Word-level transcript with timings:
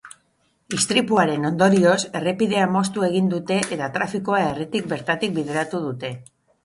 Istripuaren 0.75 1.43
ondorioz, 1.49 1.99
errepidea 2.21 2.63
moztu 2.77 3.05
egin 3.09 3.29
dute 3.35 3.59
eta 3.77 3.91
trafikoa 3.99 4.41
herritik 4.47 4.89
bertatik 4.95 5.37
bideratu 5.41 5.83
dute. 5.89 6.13